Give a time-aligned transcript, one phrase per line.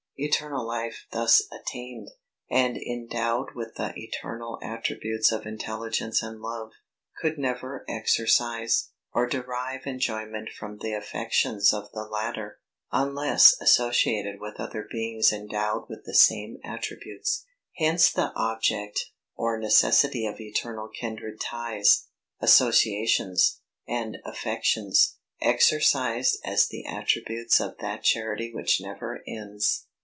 [0.23, 2.07] Eternal life thus attained,
[2.47, 6.73] and endowed with the eternal attributes of intelligence and love,
[7.19, 12.59] could never exercise, or derive enjoyment from the affections of the latter,
[12.91, 17.43] unless associated with other beings endowed with the same attributes.
[17.77, 19.05] Hence the object,
[19.35, 22.09] or necessity of eternal kindred ties,
[22.39, 29.87] associations, and affections, exercised as the attributes of that charity which never ends.